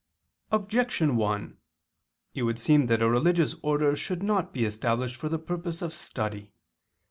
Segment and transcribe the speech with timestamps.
[0.51, 1.57] Objection 1:
[2.33, 5.93] It would seem that a religious order should not be established for the purpose of
[5.93, 6.53] study.